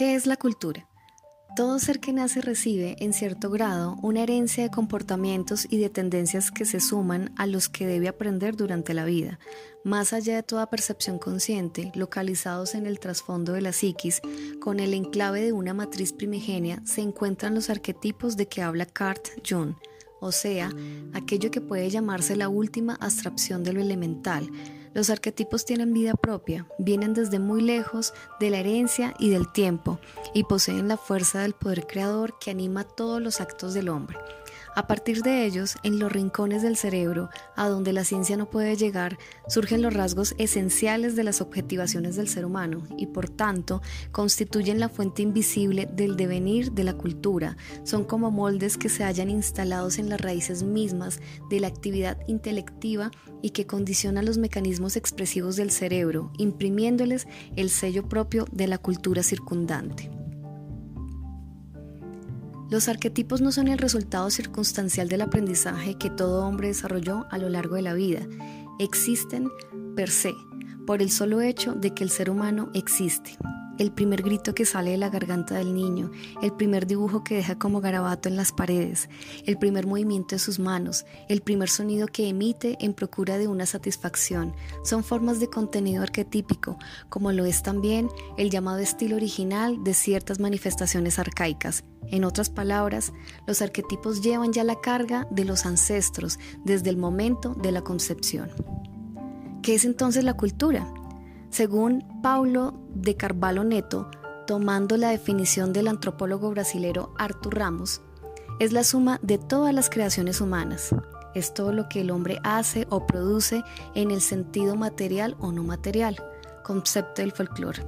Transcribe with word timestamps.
¿Qué 0.00 0.14
es 0.14 0.26
la 0.26 0.36
cultura? 0.36 0.88
Todo 1.54 1.78
ser 1.78 2.00
que 2.00 2.14
nace 2.14 2.40
recibe, 2.40 2.96
en 3.00 3.12
cierto 3.12 3.50
grado, 3.50 3.98
una 4.00 4.22
herencia 4.22 4.62
de 4.62 4.70
comportamientos 4.70 5.66
y 5.68 5.76
de 5.76 5.90
tendencias 5.90 6.50
que 6.50 6.64
se 6.64 6.80
suman 6.80 7.34
a 7.36 7.46
los 7.46 7.68
que 7.68 7.86
debe 7.86 8.08
aprender 8.08 8.56
durante 8.56 8.94
la 8.94 9.04
vida, 9.04 9.38
más 9.84 10.14
allá 10.14 10.36
de 10.36 10.42
toda 10.42 10.70
percepción 10.70 11.18
consciente, 11.18 11.92
localizados 11.94 12.74
en 12.74 12.86
el 12.86 12.98
trasfondo 12.98 13.52
de 13.52 13.60
la 13.60 13.74
psiquis, 13.74 14.22
con 14.58 14.80
el 14.80 14.94
enclave 14.94 15.42
de 15.42 15.52
una 15.52 15.74
matriz 15.74 16.14
primigenia, 16.14 16.80
se 16.86 17.02
encuentran 17.02 17.54
los 17.54 17.68
arquetipos 17.68 18.38
de 18.38 18.48
que 18.48 18.62
habla 18.62 18.86
Carl 18.86 19.20
Jung, 19.46 19.74
o 20.18 20.32
sea, 20.32 20.70
aquello 21.12 21.50
que 21.50 21.60
puede 21.60 21.90
llamarse 21.90 22.36
la 22.36 22.48
última 22.48 22.94
abstracción 23.02 23.64
de 23.64 23.74
lo 23.74 23.82
elemental, 23.82 24.48
los 24.94 25.10
arquetipos 25.10 25.64
tienen 25.64 25.92
vida 25.92 26.14
propia, 26.14 26.66
vienen 26.78 27.14
desde 27.14 27.38
muy 27.38 27.60
lejos 27.62 28.12
de 28.40 28.50
la 28.50 28.58
herencia 28.58 29.14
y 29.18 29.30
del 29.30 29.50
tiempo 29.50 30.00
y 30.34 30.44
poseen 30.44 30.88
la 30.88 30.96
fuerza 30.96 31.42
del 31.42 31.54
poder 31.54 31.86
creador 31.86 32.38
que 32.38 32.50
anima 32.50 32.84
todos 32.84 33.20
los 33.20 33.40
actos 33.40 33.74
del 33.74 33.88
hombre. 33.88 34.18
A 34.76 34.86
partir 34.86 35.22
de 35.22 35.44
ellos, 35.44 35.76
en 35.82 35.98
los 35.98 36.12
rincones 36.12 36.62
del 36.62 36.76
cerebro, 36.76 37.28
a 37.56 37.68
donde 37.68 37.92
la 37.92 38.04
ciencia 38.04 38.36
no 38.36 38.48
puede 38.48 38.76
llegar, 38.76 39.18
surgen 39.48 39.82
los 39.82 39.94
rasgos 39.94 40.34
esenciales 40.38 41.16
de 41.16 41.24
las 41.24 41.40
objetivaciones 41.40 42.16
del 42.16 42.28
ser 42.28 42.44
humano 42.44 42.82
y 42.96 43.06
por 43.06 43.28
tanto 43.28 43.82
constituyen 44.12 44.78
la 44.78 44.88
fuente 44.88 45.22
invisible 45.22 45.88
del 45.92 46.16
devenir 46.16 46.72
de 46.72 46.84
la 46.84 46.94
cultura. 46.94 47.56
Son 47.82 48.04
como 48.04 48.30
moldes 48.30 48.76
que 48.76 48.88
se 48.88 49.02
hallan 49.02 49.30
instalados 49.30 49.98
en 49.98 50.08
las 50.08 50.20
raíces 50.20 50.62
mismas 50.62 51.20
de 51.48 51.60
la 51.60 51.66
actividad 51.66 52.18
intelectiva 52.28 53.10
y 53.42 53.50
que 53.50 53.66
condicionan 53.66 54.24
los 54.24 54.38
mecanismos 54.38 54.96
expresivos 54.96 55.56
del 55.56 55.70
cerebro, 55.70 56.32
imprimiéndoles 56.38 57.26
el 57.56 57.70
sello 57.70 58.08
propio 58.08 58.46
de 58.52 58.68
la 58.68 58.78
cultura 58.78 59.22
circundante. 59.22 60.19
Los 62.70 62.88
arquetipos 62.88 63.40
no 63.40 63.50
son 63.50 63.66
el 63.66 63.78
resultado 63.78 64.30
circunstancial 64.30 65.08
del 65.08 65.22
aprendizaje 65.22 65.96
que 65.98 66.08
todo 66.08 66.46
hombre 66.46 66.68
desarrolló 66.68 67.26
a 67.30 67.38
lo 67.38 67.48
largo 67.48 67.74
de 67.74 67.82
la 67.82 67.94
vida. 67.94 68.20
Existen 68.78 69.50
per 69.96 70.08
se, 70.08 70.32
por 70.86 71.02
el 71.02 71.10
solo 71.10 71.40
hecho 71.40 71.72
de 71.72 71.92
que 71.92 72.04
el 72.04 72.10
ser 72.10 72.30
humano 72.30 72.70
existe 72.72 73.36
el 73.80 73.90
primer 73.92 74.22
grito 74.22 74.54
que 74.54 74.66
sale 74.66 74.90
de 74.90 74.98
la 74.98 75.08
garganta 75.08 75.54
del 75.54 75.72
niño, 75.72 76.10
el 76.42 76.52
primer 76.52 76.86
dibujo 76.86 77.24
que 77.24 77.36
deja 77.36 77.58
como 77.58 77.80
garabato 77.80 78.28
en 78.28 78.36
las 78.36 78.52
paredes, 78.52 79.08
el 79.46 79.56
primer 79.56 79.86
movimiento 79.86 80.34
de 80.34 80.38
sus 80.38 80.58
manos, 80.58 81.06
el 81.30 81.40
primer 81.40 81.70
sonido 81.70 82.06
que 82.06 82.28
emite 82.28 82.76
en 82.80 82.92
procura 82.92 83.38
de 83.38 83.48
una 83.48 83.64
satisfacción, 83.64 84.54
son 84.84 85.02
formas 85.02 85.40
de 85.40 85.48
contenido 85.48 86.02
arquetípico, 86.02 86.76
como 87.08 87.32
lo 87.32 87.46
es 87.46 87.62
también 87.62 88.10
el 88.36 88.50
llamado 88.50 88.80
estilo 88.80 89.16
original 89.16 89.82
de 89.82 89.94
ciertas 89.94 90.40
manifestaciones 90.40 91.18
arcaicas. 91.18 91.82
En 92.08 92.24
otras 92.24 92.50
palabras, 92.50 93.14
los 93.46 93.62
arquetipos 93.62 94.20
llevan 94.20 94.52
ya 94.52 94.62
la 94.62 94.78
carga 94.82 95.26
de 95.30 95.46
los 95.46 95.64
ancestros 95.64 96.38
desde 96.66 96.90
el 96.90 96.98
momento 96.98 97.54
de 97.54 97.72
la 97.72 97.80
concepción. 97.80 98.50
¿Qué 99.62 99.74
es 99.76 99.86
entonces 99.86 100.22
la 100.22 100.36
cultura? 100.36 100.86
Según 101.50 102.04
Paulo 102.22 102.74
de 102.94 103.16
Carvalho 103.16 103.64
Neto, 103.64 104.08
tomando 104.46 104.96
la 104.96 105.10
definición 105.10 105.72
del 105.72 105.88
antropólogo 105.88 106.48
brasilero 106.50 107.12
Arthur 107.18 107.56
Ramos, 107.56 108.02
es 108.60 108.72
la 108.72 108.84
suma 108.84 109.18
de 109.22 109.36
todas 109.36 109.74
las 109.74 109.90
creaciones 109.90 110.40
humanas. 110.40 110.94
Es 111.34 111.52
todo 111.52 111.72
lo 111.72 111.88
que 111.88 112.02
el 112.02 112.12
hombre 112.12 112.38
hace 112.44 112.86
o 112.88 113.04
produce 113.04 113.64
en 113.96 114.12
el 114.12 114.20
sentido 114.20 114.76
material 114.76 115.36
o 115.40 115.50
no 115.50 115.64
material, 115.64 116.16
concepto 116.62 117.20
del 117.20 117.32
folclore. 117.32 117.82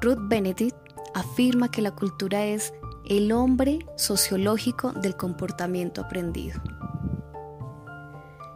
Ruth 0.00 0.20
Benedict 0.28 0.76
afirma 1.12 1.68
que 1.68 1.82
la 1.82 1.90
cultura 1.90 2.44
es 2.44 2.72
el 3.08 3.32
hombre 3.32 3.80
sociológico 3.96 4.92
del 4.92 5.16
comportamiento 5.16 6.00
aprendido. 6.00 6.60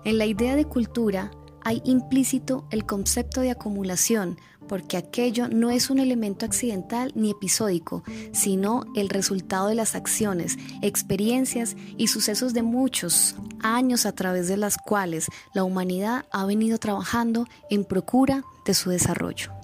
En 0.05 0.19
la 0.19 0.27
idea 0.27 0.55
de 0.55 0.67
cultura, 0.67 1.33
hay 1.65 1.83
implícito 1.85 2.67
el 2.71 2.87
concepto 2.87 3.41
de 3.41 3.51
acumulación, 3.51 4.39
porque 4.69 4.97
aquello 4.97 5.49
no 5.49 5.71
es 5.71 5.91
un 5.91 5.99
elemento 5.99 6.47
accidental 6.47 7.13
ni 7.15 7.31
episódico, 7.31 8.03
sino 8.33 8.85
el 8.95 9.09
resultado 9.09 9.69
de 9.69 9.75
las 9.75 9.95
acciones, 9.95 10.57
experiencias 10.83 11.77
y 11.97 12.09
sucesos 12.09 12.55
de 12.55 12.63
muchos 12.63 13.35
años 13.61 14.07
a 14.07 14.13
través 14.13 14.49
de 14.49 14.57
las 14.57 14.77
cuales 14.79 15.27
la 15.53 15.65
humanidad 15.65 16.27
ha 16.31 16.47
venido 16.47 16.79
trabajando 16.79 17.47
en 17.71 17.85
procura 17.85 18.45
de 18.65 18.75
su 18.75 18.91
desarrollo. 18.91 19.64